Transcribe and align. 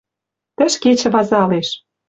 Тӹш 0.57 0.73
кечӹ 0.81 1.07
вазалеш 1.13 1.69